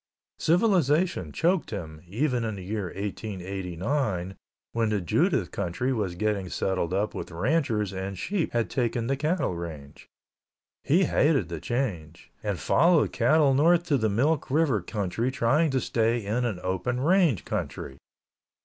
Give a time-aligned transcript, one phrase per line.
[0.39, 4.35] Civilization choked him even in the year 1889
[4.71, 9.15] when the Judith country was getting settled up with ranchers and sheep had taken the
[9.15, 10.09] cattle range.
[10.83, 15.79] He hated the change, and followed cattle north to the Milk River Country trying to
[15.79, 17.99] stay in an open range country.